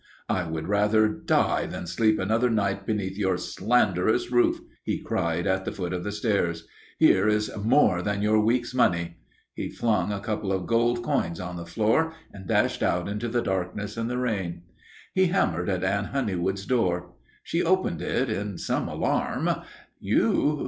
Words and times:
"I 0.29 0.49
would 0.49 0.67
rather 0.67 1.07
die 1.07 1.67
than 1.67 1.85
sleep 1.85 2.17
another 2.17 2.49
night 2.49 2.87
beneath 2.87 3.19
your 3.19 3.37
slanderous 3.37 4.31
roof," 4.31 4.59
he 4.83 4.97
cried 4.97 5.45
at 5.45 5.63
the 5.63 5.71
foot 5.71 5.93
of 5.93 6.03
the 6.03 6.11
stairs. 6.11 6.67
"Here 6.97 7.27
is 7.27 7.55
more 7.55 8.01
than 8.01 8.23
your 8.23 8.39
week's 8.39 8.73
money." 8.73 9.17
He 9.53 9.69
flung 9.69 10.11
a 10.11 10.19
couple 10.19 10.51
of 10.51 10.65
gold 10.65 11.03
coins 11.03 11.39
on 11.39 11.55
the 11.55 11.67
floor 11.67 12.15
and 12.33 12.47
dashed 12.47 12.81
out 12.81 13.07
into 13.07 13.27
the 13.27 13.43
darkness 13.43 13.95
and 13.95 14.09
the 14.09 14.17
rain. 14.17 14.63
He 15.13 15.27
hammered 15.27 15.69
at 15.69 15.83
Anne 15.83 16.05
Honeywood's 16.05 16.65
door. 16.65 17.11
She 17.43 17.61
opened 17.63 18.01
it 18.01 18.27
in 18.27 18.57
some 18.57 18.87
alarm. 18.87 19.51
"You? 19.99 20.59